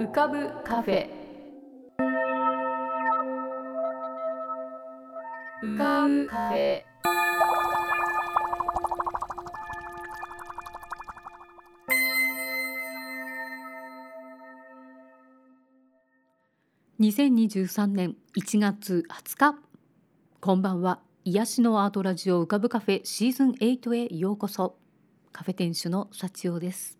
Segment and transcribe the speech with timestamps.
[0.00, 1.10] 浮かぶカフェ。
[5.62, 6.82] 浮かぶカフェ。
[16.98, 19.58] 2023年1月20日。
[20.40, 21.00] こんばんは。
[21.26, 24.78] 癒しのアートラジオ浮かぶカフェシーズン8へようこそ。
[25.30, 26.99] カフェ店主の幸代です。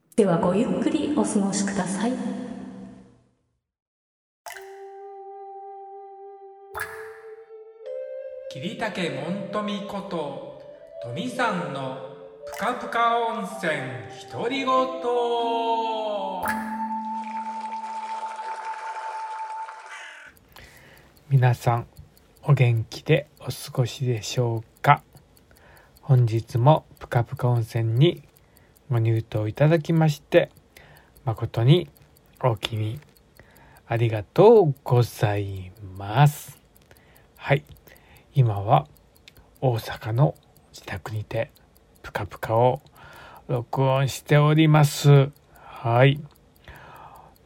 [0.13, 2.11] ではごゆっくりお過ごしください。
[8.51, 10.61] 桐竹門富こと
[11.03, 11.97] 富さんの
[12.45, 13.71] ぷかぷか温泉
[14.29, 14.67] 独り言。
[21.29, 21.87] 皆さん
[22.43, 25.03] お元気でお過ごしでしょうか？
[26.01, 28.23] 本日もぷかぷか温泉に
[28.91, 30.49] ご入湯いただきまして
[31.23, 31.87] 誠に
[32.43, 32.99] お気に
[33.87, 36.59] ありがとうございます。
[37.37, 37.63] はい。
[38.33, 38.89] 今は
[39.61, 40.35] 大阪の
[40.73, 41.51] 自宅にて
[42.03, 42.81] ぷかぷかを
[43.47, 45.31] 録音しております。
[45.55, 46.19] はい。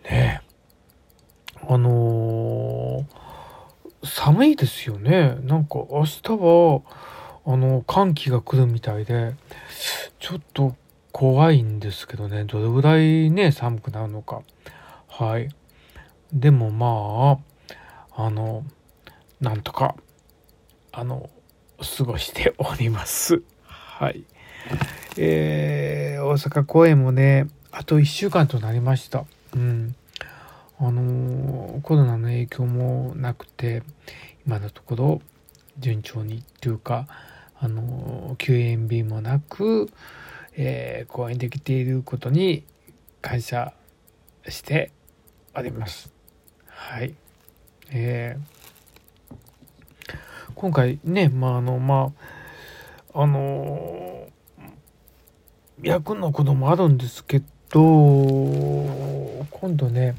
[0.04, 0.42] ね
[1.62, 5.36] あのー、寒いですよね。
[5.44, 6.82] なんか明日は
[7.46, 9.36] あの寒気が来るみたいで
[10.18, 10.76] ちょっと
[11.18, 12.44] 怖いんですけどね。
[12.44, 14.42] どれぐらいね寒くなるのか。
[15.08, 15.48] はい。
[16.34, 17.40] でもま
[18.18, 18.66] ああの
[19.40, 19.96] なんとか
[20.92, 21.30] あの
[21.98, 23.42] 過ごしております。
[23.64, 24.26] はい。
[25.16, 29.24] えー、大阪公演もねあと1週間となりました。
[29.56, 29.96] うん。
[30.80, 33.84] あのコロナの影響もなくて
[34.46, 35.22] 今のところ
[35.80, 37.08] 順調にっていうか
[37.58, 39.90] あの休園日もなく
[40.58, 42.66] えー、講演できていることに
[43.22, 43.74] 感謝
[44.48, 44.92] して
[45.56, 46.12] おります。
[46.68, 47.16] はい。
[47.92, 50.16] えー、
[50.56, 52.14] 今回ね、まああの、ま
[53.14, 57.82] あ、あのー、役のこともあるんですけど、
[59.52, 60.16] 今度ね、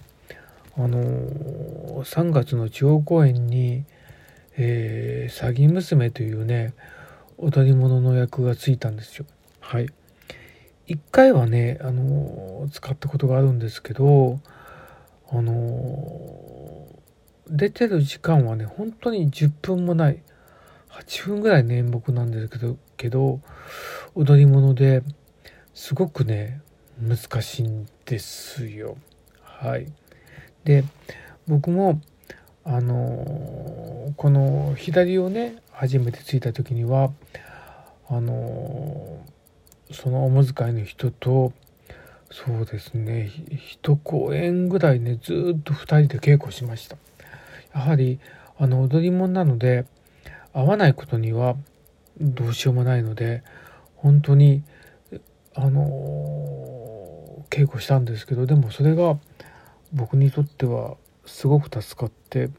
[0.76, 3.84] あのー、3月の地方公演に、
[4.56, 6.74] えー、詐欺娘というね、
[7.38, 9.26] 踊り物の役がついたんですよ。
[9.60, 9.88] はい。
[10.86, 14.38] 一回はね、あの使ったことがあるんですけど、
[15.28, 16.86] あの
[17.48, 20.22] 出てる時間はね、本当に10分もない。
[20.90, 23.40] 8分ぐらいの演目なんですけど、けど、
[24.14, 25.02] 踊り物で
[25.74, 26.62] すごくね、
[27.00, 28.96] 難しいんですよ。
[29.42, 29.92] はい。
[30.64, 30.84] で、
[31.46, 32.00] 僕も、
[32.64, 37.12] あのこの左をね、初めてついた時には、
[38.08, 39.24] あの
[39.92, 41.52] そのおむいの人と
[42.30, 43.30] そうですね
[43.80, 46.96] 一公演ぐらいねずっと2人で稽古しました。
[47.74, 48.18] やはり
[48.58, 49.84] あの踊り物なので
[50.52, 51.56] 合わないことには
[52.20, 53.42] どうしようもないので
[53.96, 54.62] 本当に
[55.54, 59.18] あの稽古したんですけどでもそれが
[59.92, 60.96] 僕にとっては
[61.26, 62.50] すごく助かって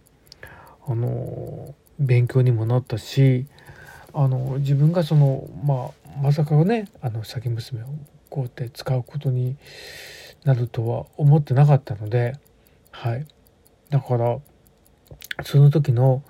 [0.88, 3.48] あの勉強にもなったし
[4.14, 7.86] あの自分がそのまあまさかねあの詐欺娘を
[8.30, 9.58] こうやって使うことに
[10.44, 12.36] なるとは思ってなかったので
[12.92, 13.26] はい。
[13.90, 14.40] だから
[15.44, 16.24] その時の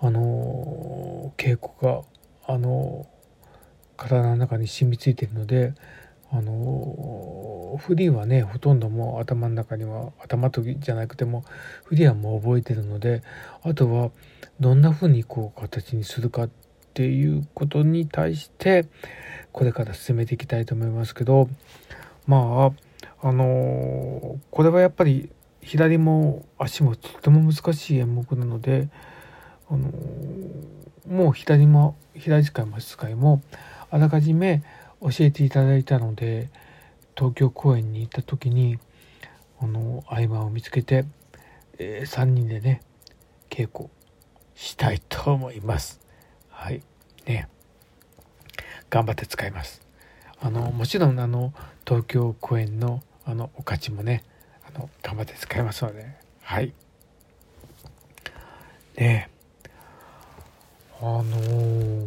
[0.00, 2.02] あの稽古が
[2.46, 3.06] あの
[3.96, 5.74] 体の中に染みついているので
[6.30, 11.44] あのフリーはねほとんどもう頭の中には頭とじゃなくても
[11.84, 13.22] フリーはもう覚えてるので
[13.62, 14.10] あとは
[14.60, 16.50] どんな風にこう形にするかっ
[16.92, 18.86] ていうことに対して
[19.54, 21.48] これから進めていきたいと思いますけど
[22.26, 22.72] ま
[23.22, 25.30] ああのこれはやっぱり
[25.62, 28.88] 左も足もとても難しい演目なので
[29.70, 29.92] あの
[31.08, 33.42] もう左も左使いも足使いも
[33.90, 34.64] あらかじめ
[35.00, 36.50] 教えていただいたので
[37.16, 38.80] 東京公演に行った時に
[39.60, 41.04] あの合間を見つけて、
[41.78, 42.82] えー、3人でね
[43.50, 43.88] 稽古
[44.56, 46.00] したいと思います。
[46.48, 46.82] はい
[47.24, 47.48] ね
[48.94, 49.82] 頑張って使います。
[50.40, 51.52] あのもちろんあの
[51.84, 54.22] 東京公演のあのお勝ちもね
[54.72, 56.14] あの頑張って使いますので。
[56.42, 56.72] はい。
[58.96, 59.30] ね
[61.00, 62.06] あのー、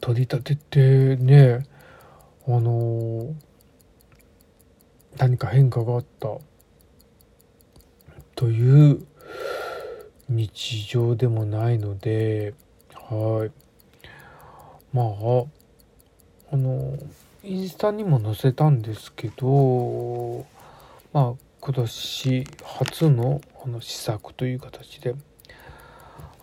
[0.00, 1.64] 取り立ててね
[2.48, 3.34] あのー、
[5.18, 6.30] 何か変化があった。
[8.34, 9.06] という
[10.28, 12.54] 日常でもないので
[12.92, 13.63] はい。
[14.94, 15.06] まあ
[16.52, 16.96] あの
[17.42, 20.46] インスタにも載せたんですけど
[21.12, 25.16] まあ今年初のあの試作という形で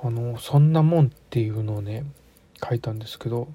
[0.03, 2.03] あのそんなもんっていうのをね
[2.62, 3.48] 書いたんですけど、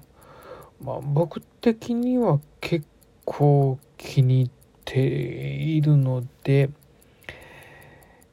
[0.81, 2.85] まあ、僕的には結
[3.25, 4.49] 構気に入っ
[4.85, 6.69] ているので、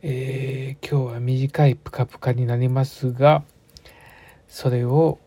[0.02, 3.42] えー、今日は短いプカプカになりますが
[4.48, 5.18] それを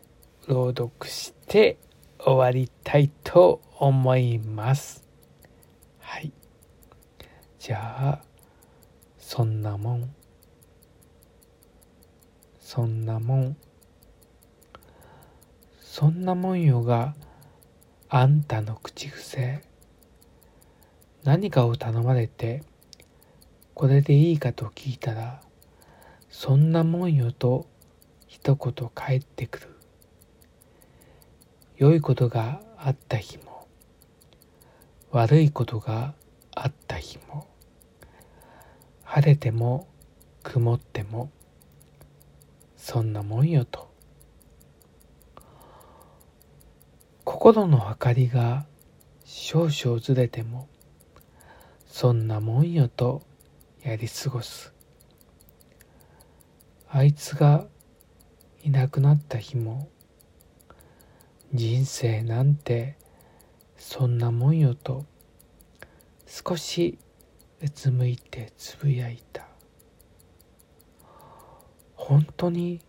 [0.48, 1.76] 朗読して
[2.18, 5.06] 終わりたいと思います。
[5.98, 6.32] はい。
[7.58, 8.22] じゃあ、
[9.18, 10.14] そんなもん。
[12.60, 13.56] そんなもん。
[15.82, 17.14] そんなもんよが
[18.08, 19.62] あんたの口癖。
[21.24, 22.62] 何かを頼まれて、
[23.74, 25.42] これでいいかと聞いたら、
[26.30, 27.66] そんなもんよと
[28.26, 29.77] 一言返ってくる。
[31.78, 33.68] 良いことがあった日も
[35.12, 36.12] 悪いことが
[36.52, 37.46] あった日も
[39.04, 39.86] 晴れても
[40.42, 41.30] 曇っても
[42.76, 43.88] そんなもんよと。
[47.24, 48.66] 心の明かりが
[49.24, 50.68] 少々ずれても
[51.86, 53.22] そんなもんよと
[53.84, 54.72] やり過ごす。
[56.88, 57.66] あいつが
[58.64, 59.88] いなくなった日も
[61.54, 62.96] 人生なんて
[63.78, 65.06] そんなもんよと
[66.26, 66.98] 少し
[67.62, 69.48] うつむいてつぶやいた。
[71.96, 72.80] 本当に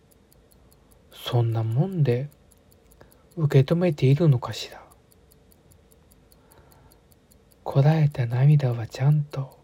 [1.10, 2.28] そんなもんで
[3.36, 4.82] 受け止めているのかしら。
[7.64, 9.58] こらえた涙はちゃんと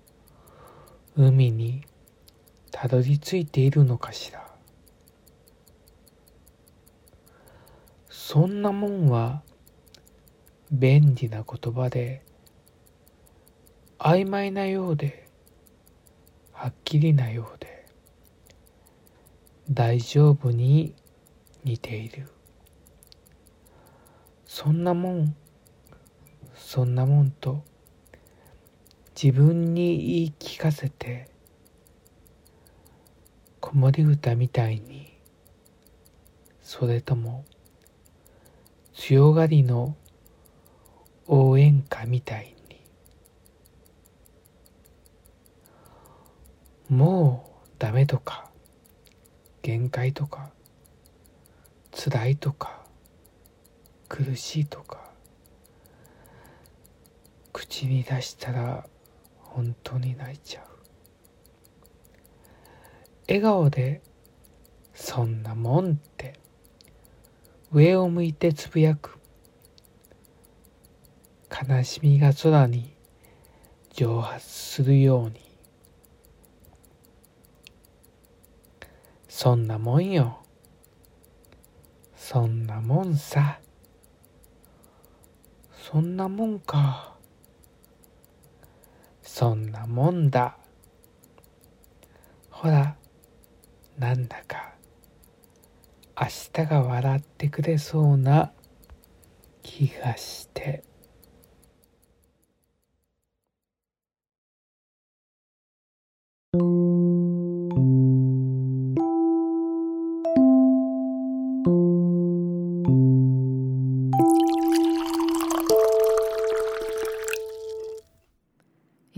[1.17, 1.85] 海に
[2.71, 4.56] たどり着いているのかしら。
[8.29, 9.45] そんなもんは
[10.73, 12.25] 便利な言葉で
[14.01, 15.29] 曖昧なようで
[16.51, 17.87] はっきりなようで
[19.71, 20.93] 大丈夫に
[21.63, 22.27] 似ている。
[24.45, 25.37] そんなもん
[26.57, 27.63] そんなもんと
[29.15, 31.31] 自分に言い聞かせて
[33.61, 35.17] 子守歌みたいに
[36.61, 37.45] それとも
[38.97, 39.95] 強がりの
[41.27, 42.83] 応援歌みたいに。
[46.89, 48.51] もうダメとか
[49.61, 50.51] 限界とか
[51.93, 52.87] 辛いとか
[54.09, 55.11] 苦しいとか
[57.53, 58.89] 口に出したら
[59.41, 60.65] 本当に泣いちゃう。
[63.29, 64.01] 笑顔で
[64.95, 66.46] そんなもんって。
[67.73, 69.19] 上を向いてつぶやく。
[71.69, 72.95] 悲しみが空に
[73.93, 75.41] 蒸発するように。
[79.29, 80.39] そんなもんよ。
[82.15, 83.61] そんなもんさ。
[85.91, 87.17] そんなもんか。
[89.23, 90.57] そんなもんだ。
[92.51, 92.97] ほら
[93.99, 94.76] なんだか。
[96.19, 98.51] 明日が笑ってくれそうな
[99.63, 100.83] 気がして。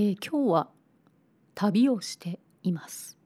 [0.01, 0.69] えー、今日は
[1.55, 3.18] 旅をしています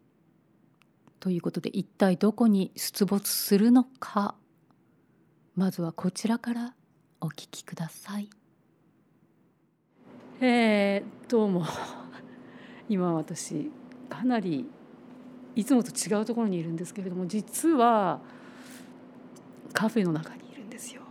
[1.23, 4.35] ということで一体どこに出没するのか
[5.55, 6.75] まずはこちらから
[7.21, 8.29] お聞きください。
[10.41, 11.65] えー、どうも
[12.91, 13.71] 今私
[14.09, 14.69] かなり
[15.55, 18.21] いつもと違うところにいるんですけれども実は
[19.73, 21.03] カフェの中にいるんですよ。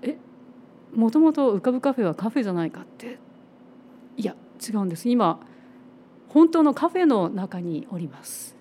[0.00, 0.16] え
[0.94, 3.18] もともと浮かぶカフェはカフェじゃないかって
[4.16, 4.34] いや
[4.66, 5.38] 違うんです今
[6.30, 8.53] 本当のカフェの中におります。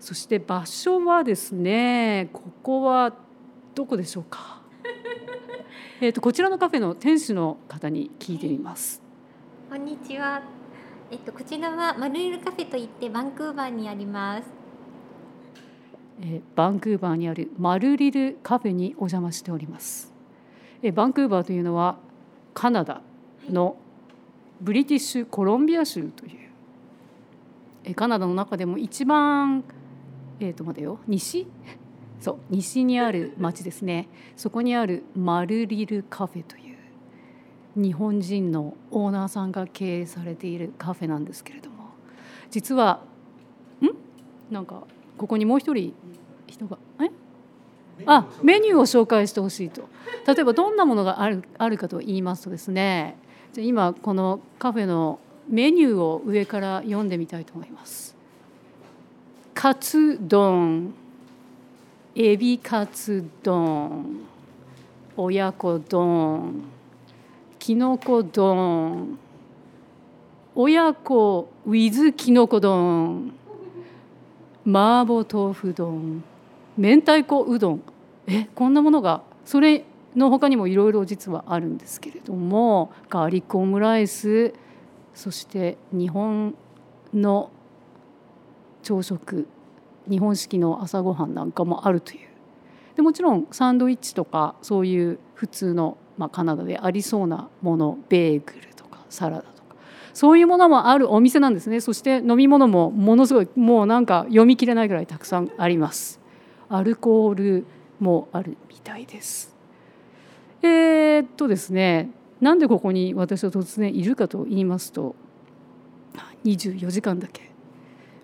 [0.00, 3.12] そして場所はですねここは
[3.74, 4.60] どこでしょうか？
[6.00, 9.02] えとこちらのカフェの店主の方に聞いてみます
[9.68, 10.42] こんにちは。
[11.10, 14.50] えっとこちらはマルールカフェといってバンクーバーにあります。
[16.22, 20.12] えーバンクーバーにあるマルリルカフェにお邪魔しております。
[20.82, 21.98] えーバンクーバーというのは
[22.54, 23.02] カナダ
[23.48, 23.76] の
[24.60, 26.32] ブリティッシュコロンビア州という
[27.84, 29.62] えーカナダの中でも一番
[30.40, 30.98] えっ、と待てよ。
[31.06, 31.46] 西？
[32.18, 34.08] そう西にある町ですね。
[34.36, 36.76] そこにあるマルリルカフェという
[37.76, 41.76] 日本人のオーナーさんが経営されているカフェなんですけれども。
[42.50, 43.02] 実は
[43.80, 44.52] ん？
[44.52, 44.82] なんか
[45.16, 45.94] ここにもう一人
[46.46, 47.10] 人がえ？
[48.06, 49.88] あメニューを紹介してほしいと。
[50.26, 53.16] 例えばどんなものがあるあるかと言いますとですね。
[53.52, 58.16] じゃ今このカフェのメニューを上から読んでみたいと思います。
[59.60, 60.94] カツ丼。
[62.14, 64.20] エビカツ丼。
[65.18, 66.62] 親子丼。
[67.58, 69.18] きのこ丼。
[70.54, 73.34] 親子 with きのこ丼。
[74.66, 76.24] 麻婆豆腐丼。
[76.78, 77.82] 明太子うどん。
[78.28, 79.84] えこんなものがそれ
[80.16, 82.90] の他にもいろいろ実はあるんですけれども。
[83.10, 84.54] ガーリックオムライス。
[85.14, 86.54] そして日本
[87.12, 87.50] の
[88.82, 89.46] 朝食
[90.08, 92.20] 日本式の朝ごはんなんかもあるという。
[92.96, 99.76] でもちろんサンドイッチとかそういう普通の、まあ、カナダでありそうなものベーグルとかサラダとか。
[100.12, 101.80] そういうものもあるお店なんですね。
[101.80, 106.20] そして飲み物もものすごいもうなんか読み切れないぐらいたくさんあります。
[106.68, 107.66] アルコール
[108.00, 109.54] もあるみたいです。
[110.62, 112.10] えー、っとですね
[112.40, 115.14] なんでここに私は突然いるかと言いますと
[116.44, 117.49] 24時間だけ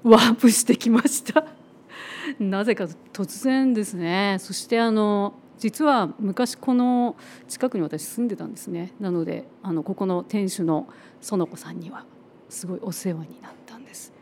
[0.08, 1.44] ワープしてきました
[2.38, 7.16] なぜか突然ですねそしてあの実は昔この
[7.48, 10.86] 近くに私住んでたんですねなのであのここの店主の
[11.20, 12.04] 園子さんには
[12.48, 14.12] すごいお世話になったんです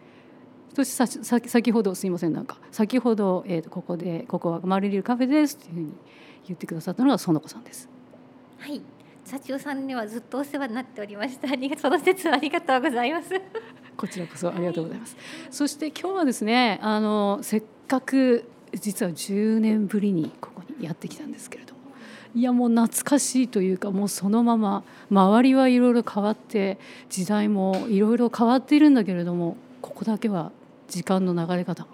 [0.74, 5.92] そして先ほどすいませんなんか先ほど、えー、とここでここはマリリルカフェですっていうふうに
[6.46, 7.88] 言ってくださったのが園子さんです
[8.58, 8.80] はい。
[9.26, 11.48] 社長さんにはずっとお世話になっておりました。
[11.78, 13.28] その説ありがとうございます。
[13.96, 15.16] こちらこそありがとうございます。
[15.50, 21.80] そして今日はですね、あのせっかく実は10年ぶりにここにやってきたんですけれども、
[22.34, 30.50] いやもう懐かしいというかもうそのまま周りはいろいろ変わって時代もいろいろ変わっているんだけれども、ここだけは
[30.88, 31.90] 時間の流れ方も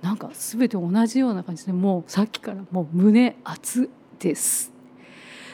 [0.00, 3.90] なんか全て同じような感じでもうさっきからもう胸熱
[4.20, 4.72] です。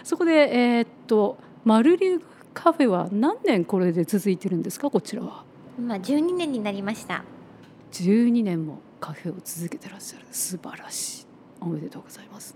[0.05, 0.33] そこで
[0.77, 2.23] えーっとマルリュ
[2.53, 4.91] カフェは何年これで続いてるんですか？
[4.91, 5.46] こちらは。
[5.79, 7.25] 今12年になりました。
[7.93, 11.27] 12年もカフェを続けてらっしゃる素晴らしい
[11.61, 12.55] おめでとうございます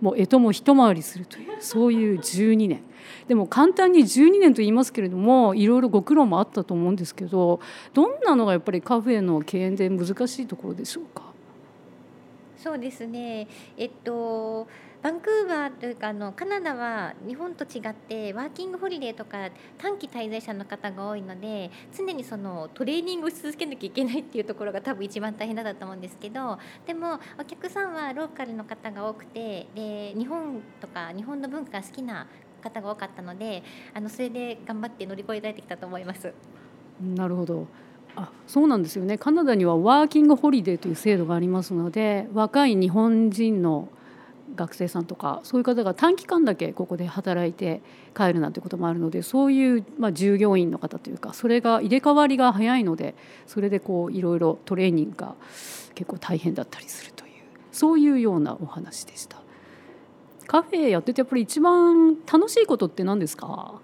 [0.00, 2.82] もう干支も一回りするというそういう12年
[3.28, 7.60] でも簡単に12年と言いますけれどもいろいろご苦労もあったと思うんですけど
[7.92, 11.22] どんなのがやっぱりカフェの経営で難しいところでしょうか？
[12.56, 13.46] そうですね。
[13.76, 14.66] えっと
[15.02, 32.26] バンクーバーというかあのカナダは日本と違ってワーキングホリデーとか短期滞在者の方が多いので常にそのトレーニングをし続けなきゃいけないっていうところが多分一番大変だったと思うんですけどでもお客さんはローカルの方が多くてで日本とか日本の文化が好きな
[32.62, 33.62] 方が多かったので
[33.94, 36.34] あのそれで頑張って乗り越えられてきたと思います。
[37.00, 37.66] なるほど
[38.16, 43.88] あそうなんですよねカナダにはワーキングホリデーという制度がありますので若い日本人の
[44.56, 47.80] 学生さんとかそういう方が短期間だけここで働いて
[48.16, 53.14] 帰るなんてこともあるのでそういう、ま、従業員の方というかそれが入れ替わりが早いので
[53.46, 55.34] それでこういろいろトレーニングが
[55.94, 57.32] 結構大変だったりするという
[57.72, 59.40] そういうようなお話でした。
[60.46, 63.80] カフェやっててやっぱり一番楽しいことって何ですか？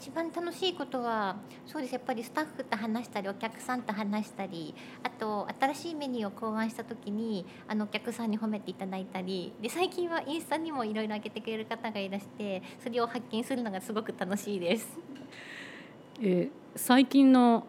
[0.00, 1.92] 一番楽しいことはそうです。
[1.92, 9.52] やっぱりスタッフと話したりお客さんと話したりあと新しいメニューを考案した時にあのお客さんに褒めていただいたり。
[9.60, 14.88] で最近はインスタにもいろいろ上げてくれる方がいらしてそれを発見するのがすごく楽しいです。
[16.22, 17.66] えー最近の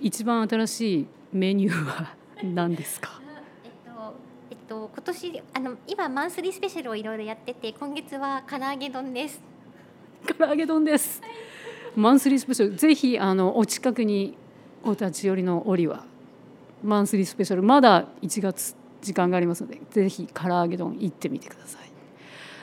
[0.00, 3.20] 一番新しいメニューは何ですか？
[3.64, 4.14] えっと
[4.50, 9.40] えっと今年あの今マンスリースペシャルをいろいろやってて今月は唐揚げ丼です。
[10.38, 11.20] 唐揚げ丼です
[11.96, 12.76] マンスリースペシャル。
[12.76, 14.36] ぜひあのお近くに
[14.84, 16.04] お立ち寄りの折は
[16.84, 17.62] マンスリースペシャル。
[17.62, 21.90] まだ1月時間がありますのでぜひ唐揚げ丼行ってみてください。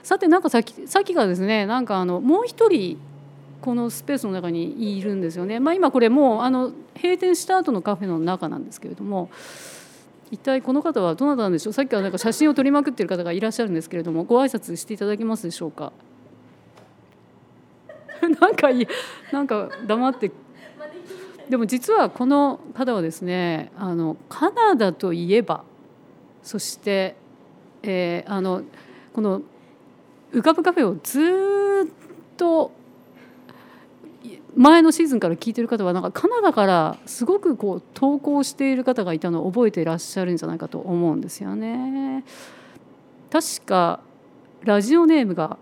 [0.04, 3.00] さてなんかさっきさっきからですねなんかあのもう一人
[3.62, 9.32] このスペースの中にいるんですよね、まあ、今これもうあの閉店した後のカフェの中なんですけれども
[10.30, 11.74] 一体この方はどなたなんでしょう？
[11.74, 15.92] さっきからなんか写真を撮りまくっている方がいらっしゃるんですけれどもご挨拶していただけますでしょうか？
[18.40, 18.88] なんかいい
[19.32, 20.32] なんか黙って
[21.50, 25.64] でも実はこの方はですねあのカナダといえば
[26.42, 27.16] そして、
[27.84, 28.64] えーあの
[29.14, 29.42] この
[30.34, 32.72] 浮かぶカフェをずっと
[34.56, 42.26] 前のシーズンから聞いてる方はなんかカナダからすごくこう投稿している方がいたのを覚えていらっしゃるんじゃないかと思うんですよね。
[43.32, 44.00] 確か
[44.64, 45.58] ラジオネームが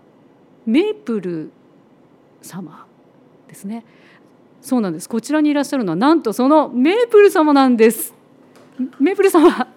[0.66, 1.52] メープル
[2.44, 2.86] 様
[3.48, 3.84] ですね。
[4.60, 5.08] そうなんです。
[5.08, 8.14] こちらにいらっしゃるのはなんとそのメープル様なんです。
[8.98, 9.68] メープル様、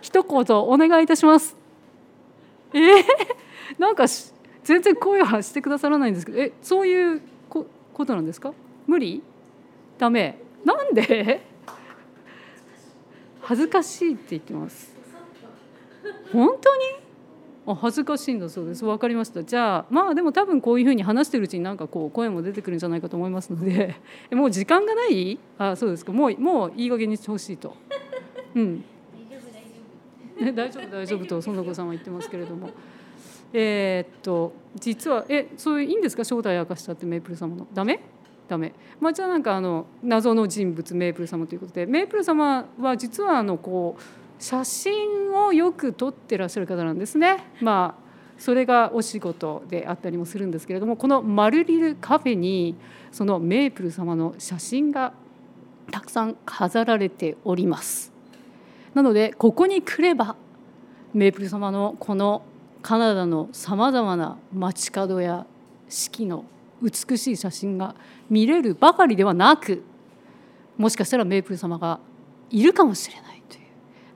[0.00, 1.56] 一言お願いいたします。
[2.72, 3.04] えー、
[3.78, 4.06] なんか
[4.64, 8.52] 全然声はしてくださらないんですけど、え、そういうこことなんですか？
[8.86, 9.22] 無理？
[9.98, 10.38] ダメ？
[10.64, 11.46] なんで？
[13.42, 14.96] 恥ずかしいって言ってます。
[16.32, 16.82] 本当に？
[17.64, 18.84] あ恥ずかしいんだそうです。
[18.84, 19.44] わかりました。
[19.44, 23.94] じゃあまあでも多分こういうふうに話してるうちになんかこう声も出てくるんじゃないかと思いますので、
[24.30, 25.38] え もう時間がない？
[25.58, 26.12] あそうですか。
[26.12, 27.74] もうもういい加減にしてほしいと。
[28.54, 28.84] うん。
[30.40, 32.70] ね、大丈夫大丈夫と園子さんは言ってますけれども。
[33.54, 36.24] えーっと実はえそういういいんですか？
[36.24, 38.00] 正体明かしたってメープル様のダメ？
[38.48, 44.02] ダメまあじゃあなんかあの謎の人物メープル様ということでメープル様は実はあのこう
[44.42, 47.44] 写真をよく撮ってらっしゃる方なんですね。
[47.60, 48.02] まあ
[48.36, 52.74] それがお仕事であったりもするんですけれどもこのマルリルカフェに
[53.12, 55.12] そのメープル様の写真が
[55.92, 58.12] たくさん飾られております。
[58.94, 60.34] なのでここに来れば
[61.14, 62.42] メープル様のこの
[62.82, 65.46] カナダのさまざまな街角や
[65.88, 66.44] 四季の
[66.82, 67.94] 美しい写真が
[68.28, 69.84] 見れるばかりではなく
[70.76, 72.00] もしかしたらメープル様が
[72.50, 73.41] いるかもしれない。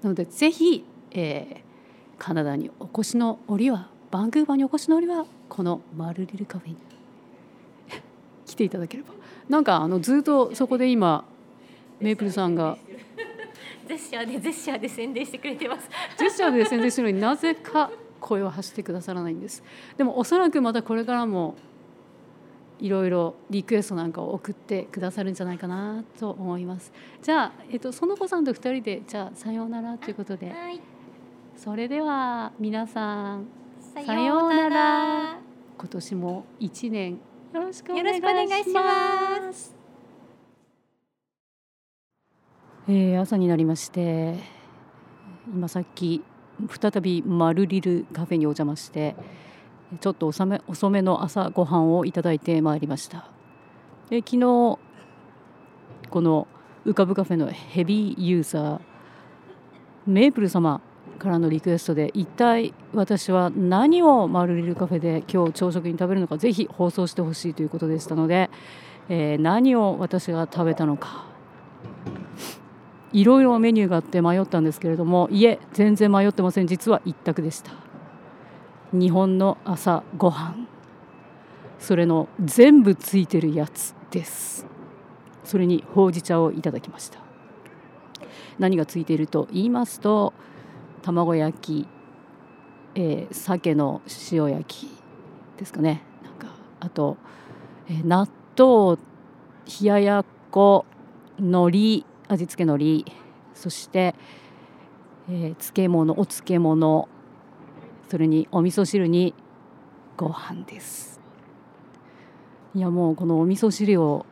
[0.06, 1.66] なのでぜひ、えー
[2.18, 6.76] カナダにお越しの折はバンクーバーにお越しの折はこのマルリルカフェに
[8.46, 9.12] 来ていただければ
[9.50, 11.26] なんかあのずっとそこで今
[12.00, 12.78] メープルさんが
[13.86, 15.90] ジェスチャーでジェスチャーで宣伝してくれてます。
[16.16, 19.62] ジェスチャーで宣伝してるのになぜか声を発してくださらないんです
[19.98, 21.54] でもおそらくまたこれからも
[22.78, 30.80] いろいろリクエストなんかを送ってくださるんじゃないかなと思いますじゃあ、えっと、園子さんと二人でじゃあさようならということではい。
[31.56, 33.46] それでは皆さん
[33.94, 35.38] ささようなら
[35.78, 37.12] 今年も一年
[37.54, 38.70] よろしくお願いし。
[38.70, 39.74] ます
[42.88, 44.36] えー朝になりまして
[45.52, 46.22] 今さっき
[46.80, 49.16] 再びマルリルカフェにお邪魔して
[50.00, 53.28] ちょっと遅め遅めの朝ごはんをいただいてまいりました。
[54.10, 54.78] で昨日こ
[56.20, 56.46] の
[56.84, 58.80] 浮かぶカフェのヘビーユーザー
[60.06, 60.80] メープル様
[61.18, 68.50] からのリクエストで一体私は何をマルリルカフェで今日朝食に食べるのかぜひ放送してほしいということでしたので、
[69.08, 71.26] えー何を私が食べたのか。
[73.12, 76.66] いろいろメニューがあって迷ったんですけれどもいえ全然迷ってません。
[76.66, 77.85] 実は一択でした。
[78.92, 80.68] 日本の朝ごはん。
[81.78, 84.66] それの全部ついてるやつです。
[85.44, 87.18] それにほうじ茶をいただきました。
[88.58, 90.32] 何がついていると言いますと
[91.02, 91.88] 卵焼き、
[92.94, 94.00] えー鮭の
[94.32, 94.88] 塩焼き
[95.58, 96.02] ですかね。
[96.22, 97.16] なんかあと、
[97.88, 98.98] えー納豆
[99.80, 100.86] 冷ややっこ
[101.38, 103.12] 海苔味付け海苔
[103.54, 104.14] そして、
[105.28, 107.08] えー漬物お漬物
[108.08, 109.34] それにお味噌汁に
[110.16, 111.20] ご飯です。
[112.74, 114.26] いやもうこのお味噌汁を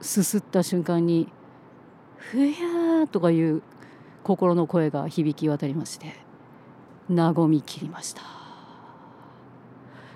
[0.00, 1.28] すすった瞬間に
[2.16, 3.62] 「ふやー」とかいう
[4.22, 6.14] 心の声が響き渡りまして
[7.08, 8.22] 和みきりました。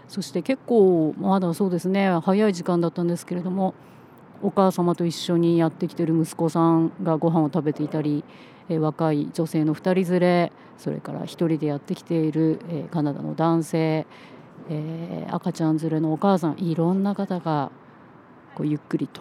[0.09, 3.75] そして結構まだそうですね早い時間だったんですけれども
[4.43, 8.25] お母様と一緒にやってきてる息子さんがご飯を食べていたり、
[8.69, 14.07] え若い女性の2人連れそれから1人でやってきている、えカナダの男性、
[14.71, 17.73] え赤ちゃん連れのお母さんいろんな方が
[18.55, 19.21] こうゆっくりと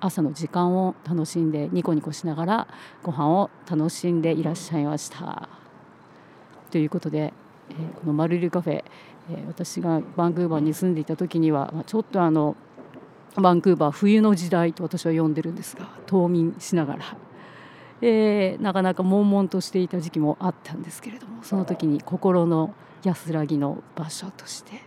[0.00, 2.68] 朝の時間を楽しんでニコニコしながら
[3.02, 5.48] ご飯を楽しんでいらっしゃいました。
[6.70, 7.32] ということで、
[7.70, 8.84] えこのマルリルカフェ、
[9.30, 12.56] え私がバンクーバーに住んでいた時にはまちょっとあの
[13.36, 17.16] バンクーバー冬の時代と私は呼んでるんですが冬眠しながら、
[18.02, 24.82] えーなかなか悶々としていた時期もあったんですけれどもその時に心の安らぎの場所として。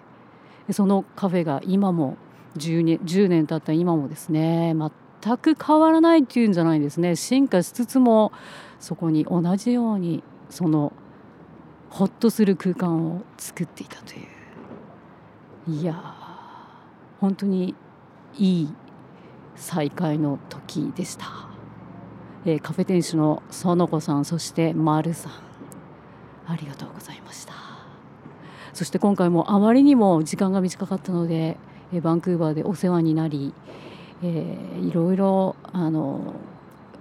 [0.68, 2.18] でそのカフェが今も
[2.58, 4.76] 10年 ,10 年経った今もですね
[5.22, 7.16] 全く変わらないっていうんじゃないですね。
[7.16, 8.32] 進化しつつも
[8.80, 10.92] そこに同じようにその
[11.90, 15.72] ほっとする空間を作っていたという。
[15.72, 15.98] いやー
[17.22, 17.76] 本当に
[18.38, 18.74] いい
[19.56, 21.26] 再会の時でした、
[22.46, 25.32] えー、カフェ店主の園子さんそして丸さん
[26.48, 27.54] ありがとうございました。
[28.74, 31.58] そして今回もあまりにも時間が短かったので、
[31.94, 33.54] えー、バンクーバーでお世話になり、
[34.22, 36.36] えー、いろいろあの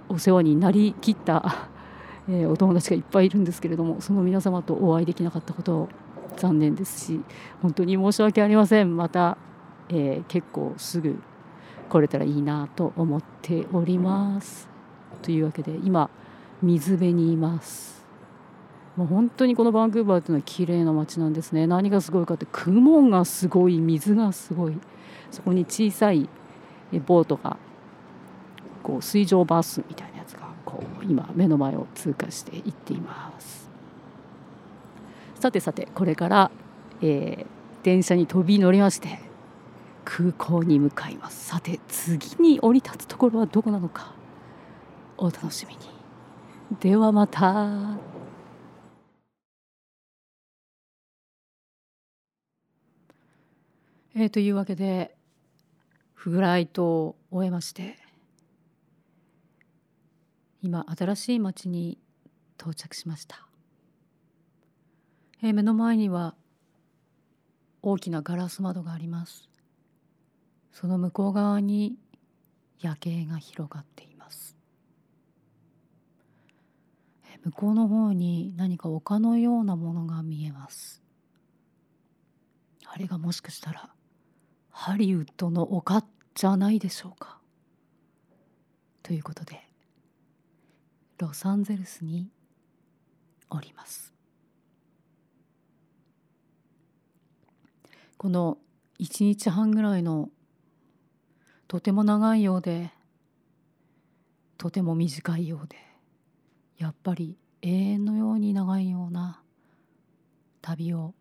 [0.09, 1.67] お世話になりきった、
[2.29, 5.89] え、お友達がいっぱいいるんですけれどもその皆様とお会いできなかったことを
[6.37, 7.21] 残念ですし
[7.61, 8.97] 本当に申し訳ありません。
[8.97, 9.37] また、
[9.89, 11.19] え、結構すぐ
[11.89, 14.74] 来れたらいいなと思っております。
[15.15, 16.09] というわけで今
[16.61, 17.95] 水辺にいます。
[18.95, 21.67] もう本当にこのバンクーバーというのは綺麗な街なんですね。
[21.67, 24.77] 何がすごいかって雲がすごい水がすごい。
[25.31, 26.29] そこに小さい
[27.05, 27.57] ボートが
[28.83, 33.69] こう水上バスみたいなやつがこう今目の前を通過していっています。
[35.39, 36.51] さてさてこれから、
[37.01, 37.45] えー、
[37.83, 39.19] 電車に飛び乗りまして
[40.05, 41.49] 空港に向かいます。
[41.49, 44.14] さて次に降り立つところはどこなのか。
[45.17, 45.81] お楽しみに。
[46.79, 47.97] ではまた。
[54.17, 55.15] えー、というわけで
[56.13, 57.97] フライトを終えまして
[60.61, 61.97] 今新しい町に
[62.57, 63.45] 到着しました、
[65.43, 66.33] えー、目の前には
[67.81, 69.49] 大きなガラス窓があります。
[70.71, 71.95] その向こう側に
[72.79, 74.14] 夜景が広がっています。
[77.45, 81.03] 向こうの方に何か丘のようなものが見えます。
[82.87, 83.91] あれがもしかしたら
[84.71, 86.03] ハリウッドの丘
[86.33, 87.37] じゃないでしょうか。
[89.03, 89.61] ということで
[91.19, 92.31] ロサンゼルスに
[93.51, 94.11] おります。
[98.17, 98.57] この
[98.99, 100.29] 1日半ぐらいの
[101.67, 102.91] とても長いようで
[104.57, 105.84] とても短いようで
[106.77, 109.41] やっぱり永遠のように長いような
[110.61, 111.13] 旅を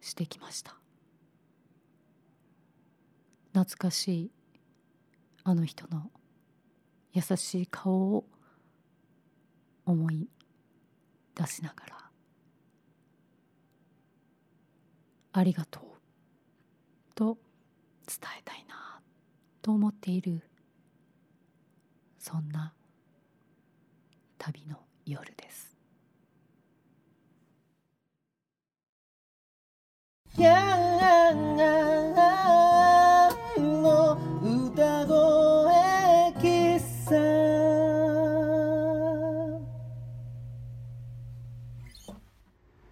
[0.00, 0.76] してきました。
[3.52, 4.30] 懐かしい
[5.44, 6.10] あの人の
[7.12, 8.24] 優しい顔を
[9.86, 10.28] 思い
[11.34, 11.96] 出しながら。
[15.32, 15.82] ありがとう
[17.14, 17.36] と
[18.06, 19.02] 伝えたいな
[19.60, 20.42] と思っている
[22.18, 22.72] そんな
[24.46, 25.76] 旅の夜です。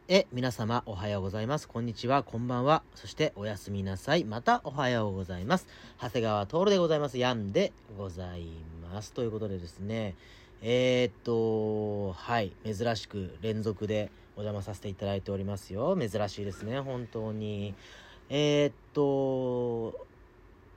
[0.09, 1.69] え、皆様おはようございます。
[1.69, 2.83] こんにちは、こんばんは。
[2.97, 4.25] そしておやすみなさい。
[4.25, 5.69] またおはようございます。
[6.01, 7.17] 長谷川徹でございます。
[7.19, 8.45] ヤンでござい
[8.93, 9.13] ます。
[9.13, 10.17] ということでですね、
[10.67, 15.95] えー、っと、はい、珍しく連続でお邪魔させていただいておりますよ。
[15.95, 17.75] 珍しいですね、本当に。
[18.31, 20.07] えー、っと、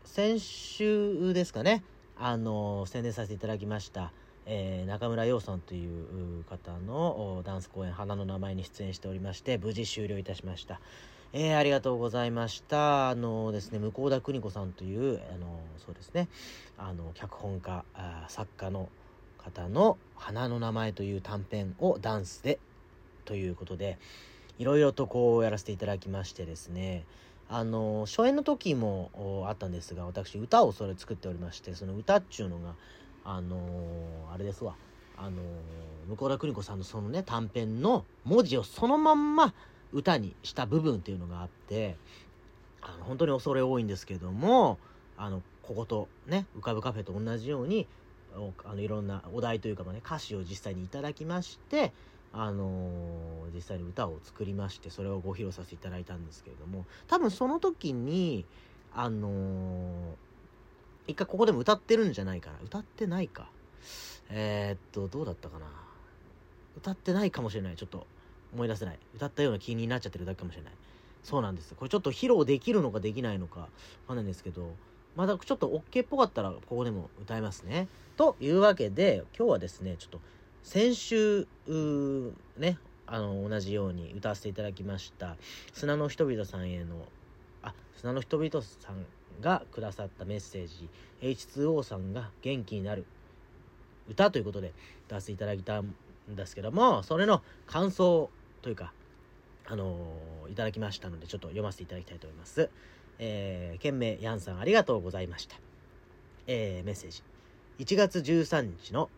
[0.04, 1.86] 先週ですかね、
[2.18, 4.12] あの、宣伝させていただきました。
[4.46, 10.82] えー、中村洋さんという方のダンス公演「花の名前」に出演しておりまして無事終了いたしました。
[11.32, 13.08] えー、ありがとうございました。
[13.10, 16.28] あのですね、向田邦子さんという、あの、そうですね、
[16.78, 18.90] あの、脚本家、あ作家の
[19.48, 22.60] 方の花の名前という短編をダンスで
[23.26, 23.98] ということで、
[24.60, 27.06] いろいろとこうやらせていただきましてですね、
[27.50, 32.76] あの、初演の時もあったんですが、私歌をそれ作っておりまして、その歌っちゅうのが、
[33.24, 33.58] あの、
[34.34, 34.76] あれですわ、
[35.18, 35.42] あの、
[36.18, 39.54] 向田邦子さんのそのね、短編の文字をそのまんま
[39.94, 41.96] 歌にした部分っていうのがあって、
[42.82, 44.78] あの、本当に恐れ多いんですけども、
[45.18, 47.88] あの、こことね、浮かぶカフェと同じように、
[48.66, 51.92] あのいろんなお題というか、ね、歌詞を実際にいただきまして、
[52.34, 58.46] あのー、実際に歌を作りましてそれをご披露させていただいたんですけれども多分その時に
[58.94, 59.32] あのー、
[61.08, 62.58] 一回ここでも歌ってるんじゃないかな。
[62.64, 63.50] 歌ってないか。
[64.30, 65.66] えー、っと、どうだったかな。
[66.78, 67.76] 歌ってないかもしれない。
[67.76, 68.06] ちょっと
[68.54, 69.00] 思い出せない。
[69.16, 70.74] 歌ったような気になっちゃってるだけかもしれない。
[71.24, 71.74] そうなんです。
[71.76, 73.68] これちょっと披露できるのかできないのかわ
[74.08, 74.72] かんないんですけど、
[75.16, 77.88] まだちょっと OK っぽかったらここでも歌いますね。
[78.18, 80.20] というわけで、今日はですね、ちょっと
[80.64, 81.48] 先週、
[82.58, 85.38] ね、あの、同じように歌わせていただきました、
[85.72, 87.08] 砂の人々さんへの、
[87.62, 89.06] あ、砂の人々さん
[89.40, 90.90] がくださったメッセージ
[91.22, 93.06] H2O さんが元気になる
[94.10, 94.74] 歌ということで
[95.10, 95.94] 出していただいたん
[96.28, 98.30] ですけどもそれの感想
[98.62, 98.94] というか
[99.68, 102.70] あのー、いただきましたのでちょっと読ませていただきたいと思います
[103.20, 105.56] えー、件名ヤンさんありがとうございました。
[106.46, 107.24] えー、メッセージ。
[107.80, 109.12] 1月13日の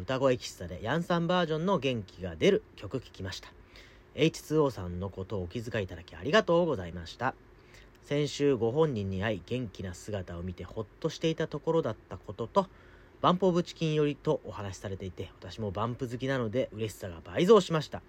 [0.00, 3.48] 歌声喫茶でヤンさんバージョンの元気が出る曲聴きました。
[4.16, 7.34] H2O さんのことをお気遣いいただきありがとうございました。
[8.04, 12.66] 先週ご本人に会い元気な姿を見てほっとしていたところだったことと、
[13.22, 18.02] バンプオブチキンよりとお話しされていて、私もバンプ好きなので嬉しさが倍増しました。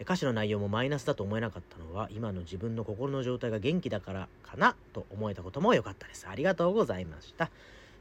[0.00, 6.26] 歌詞の内容もマイナスだと思えなかったのは、今の自分の心の状態が元気だからかなと思えたことも良かったです。
[6.26, 7.50] ありがとうございました。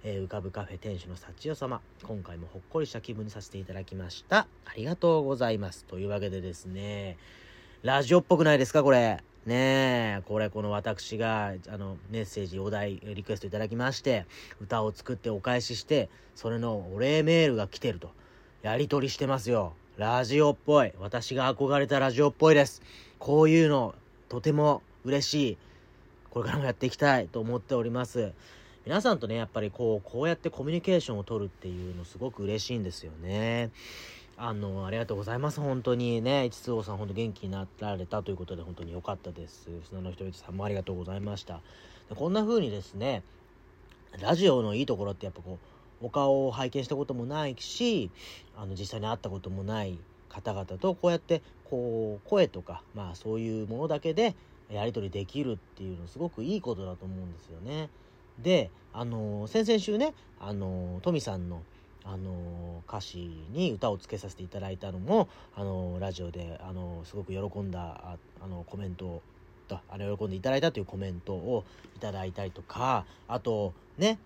[0.04, 4.48] えー、浮かぶカフェ店主の幸代様、今回もほっこりした気分にさせていただきました。
[4.66, 5.86] ありがとうございます。
[5.86, 7.18] というわけでですね、
[7.84, 9.24] ラジオっぽくないですかこれ？
[9.46, 14.26] ねえ、これこの私が、あの、メッセージ、お題、リクエストいただきまして、
[14.60, 18.12] 歌を作ってお返しして、それのお礼メールが来てると。
[18.64, 19.74] やりとりしてますよ。
[19.98, 20.94] ラジオっぽい。
[21.00, 22.82] 私が憧れたラジオっぽいです。
[23.20, 23.94] こういうの、
[24.30, 25.58] とても嬉しい。
[26.30, 28.32] これからもやっていきたいと思っております。
[28.92, 33.72] 皆さんとね、やっぱりこう、こうやってコミュニケーションを取るっていうのすごく嬉しいんですよね。
[34.36, 35.62] あの、ありがとうございます。
[35.62, 39.70] 本当にね、一通さん、本当元気になられたということで、本当に良かったです。
[39.88, 41.62] 砂の人一さんもありがとうございました。
[42.10, 43.24] でこんな風にですね、
[44.22, 45.58] ラジオのいいところってやっぱこ
[46.02, 48.12] う、お顔を拝見したこともないし、
[48.58, 54.36] あの、実際に会ったこともない方々と、こうやって、こう、声とか、まあそういうものだけで、
[54.70, 57.90] やり取りできるっていうのすごくいいことだと思うんですよね。
[58.42, 61.62] で、あの先々週ね、あのトミさんの
[62.04, 69.22] あの歌詞に歌をつけさせていただいたのもあのラジオであのすごく喜んだあのコメントを
[69.70, 71.64] あの喜んでいただいたというコメントを
[71.96, 74.18] いただいたりとかあとね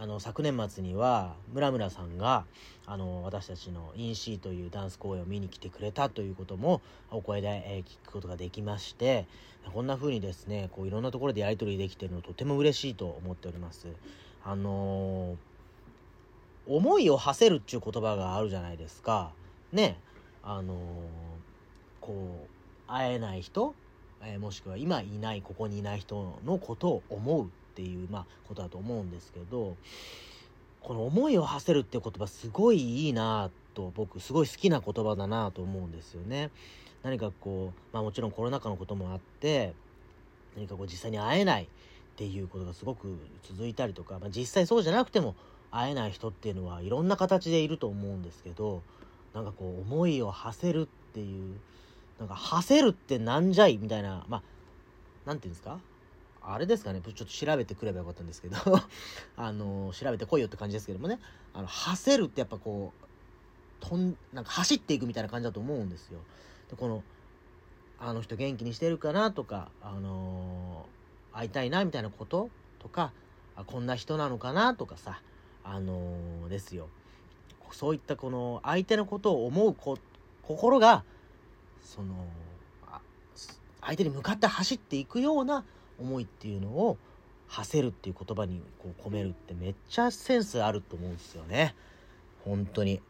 [0.00, 2.46] あの昨年末には村村さんが
[2.86, 9.26] あの私たちの「インシー」というダンス公演を見に来てくれたということもお声で、えー、聞くことができまして
[9.74, 13.88] こんな風にですねこういろんなところでやり取りできてるのとても嬉しいと思っております。
[14.42, 15.50] あのー
[16.66, 19.32] 思いを馳せるっていう言葉があるじゃないですか。
[19.72, 19.98] ね。
[20.42, 20.76] あのー、
[22.00, 23.74] こう、会えない人、
[24.22, 29.76] え、もしくは今いない、ここにいない人のことを思うっていう、まあ、ことだと思うんですけど、
[30.80, 36.50] この思いを馳せるって言葉すごいいいなと、僕すごい好きな言葉だなと思うんですよね。
[37.02, 39.74] 何かこう、まあもちろんコロナ禍のこともあって、
[40.56, 41.66] 何かこう実際に会えないっ
[42.16, 45.34] ていうことがすごく続いたりとか、まあ、実際そうじゃなくても
[45.70, 48.82] 会えない人っていうのはいろんな形でいると思うんですけど
[49.32, 51.54] なんかこう思いを馳せるっていう
[52.18, 54.42] なんか馳せるってなんじゃいみたいなまあ
[55.24, 55.78] なんていうんですか？
[56.42, 58.56] あれですかねちょっと調べてくればよかったんですけど
[59.36, 61.20] あの調べてこいよって感じですけどもね
[61.52, 62.92] あの馳せるってやっぱこ
[63.82, 66.20] うとんなんか走っていくみたいな感じだと思うんですよ。
[66.70, 67.02] でこの
[67.98, 72.48] あの人元気にしてるかなとか、あのー、会いたいなみたいなこと
[72.78, 73.12] とか
[73.56, 75.20] あこんな人なのかなとかさ
[75.64, 76.88] あのー、ですよ。
[77.72, 79.98] そういったこの相手のことを思うこ
[80.42, 81.04] 心が、
[81.82, 82.26] その、
[83.80, 85.64] 相手に向かって走っていくような
[86.00, 86.98] 思いっていうのを、
[87.48, 91.74] 馳せるっていう言葉にこう込めるってめっちゃセンスあると思うんですよね。
[92.44, 93.00] 本当に。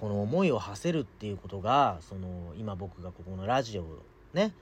[0.00, 3.98] この思いを馳せるっていうことが、その、今僕がここのラジオを
[4.32, 4.52] ね、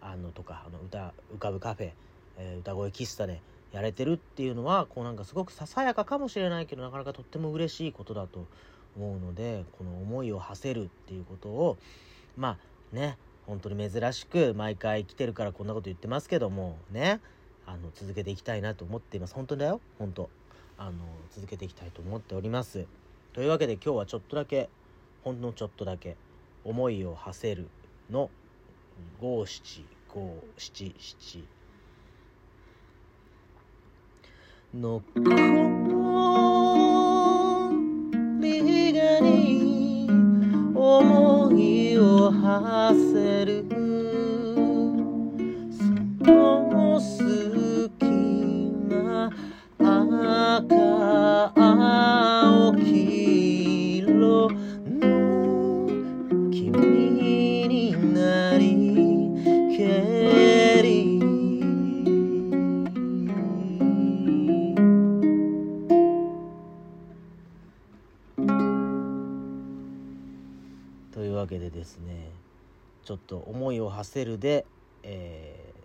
[0.00, 1.92] あの、とか、あの、歌、浮かぶカフェ、
[2.38, 3.40] えー、歌声喫茶で
[3.72, 8.46] やれてるっていうのはこうなんかすごくささやかかもしれないけどなかなかとっても嬉しいことだと
[8.96, 11.78] 思うのでこの思いを馳せるっていうことを
[12.36, 12.58] ま
[12.92, 17.20] あね本当に珍しく毎回来てるからこんなこと言ってますけどもね。
[17.66, 19.34] あの続けていきたいなと思っています。
[19.34, 19.80] 本当だよ。
[19.98, 20.30] 本当。
[20.78, 20.92] あの
[21.30, 22.86] 続けていきたいと思っております。
[23.32, 24.68] というわけで今日はちょっとだけ
[25.22, 26.16] ほんのちょっとだけ
[26.64, 27.68] 思いを馳せる
[28.10, 28.30] の
[29.20, 31.44] 五七五七七。
[34.74, 35.71] 残
[73.92, 74.66] 馳せるで、
[75.02, 75.82] えー、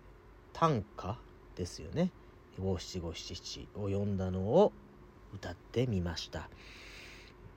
[0.54, 1.18] 短歌
[1.56, 2.12] ですよね。
[2.60, 4.72] 五七五七七を読んだのを
[5.34, 6.50] 歌ってみました、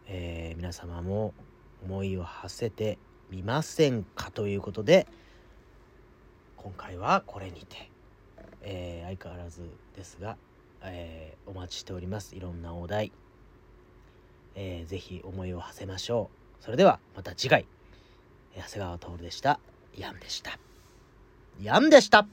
[0.06, 1.32] えー、皆様も
[1.82, 2.98] 思いを馳せて
[3.30, 5.06] みませんかということで
[6.56, 7.90] 今回はこれにて。
[8.62, 9.62] えー相変わらず
[9.96, 10.36] ですが、
[10.82, 12.36] えーお待ちしております。
[12.36, 13.12] いろんなお題、
[14.54, 16.62] えーぜひ思いを馳せましょう。
[16.62, 17.66] それではまた次回。
[18.56, 19.60] 長谷川徹でした。
[20.00, 20.58] ヤンでした。
[21.60, 22.26] ヤンでした。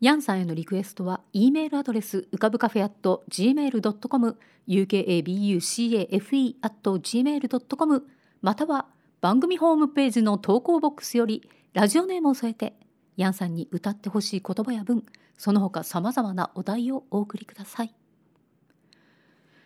[0.00, 4.36] ヤンさんへのリクエストは E メールアドレスうかぶカフェ at gmail.com
[4.66, 8.06] ukabucafe at gmail.com
[8.42, 8.86] または
[9.20, 12.74] 番組ホームページの投稿ボックスよりラジオネームを添えて
[13.16, 15.04] ヤンさんに歌ってほしい言葉や文
[15.36, 17.94] その他さまざまなお題をお送りください。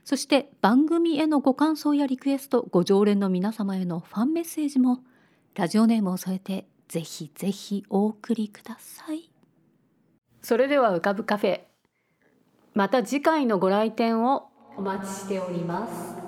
[0.05, 5.01] そして番組へのご感想やリクエストご常連の皆様へのファンメッセージも
[5.54, 9.30] ラジオネームを添えてぜひぜひお送りください。
[10.40, 11.60] それでは浮かぶカフェ。
[12.74, 16.21] また次回のご来店をお待ちしております。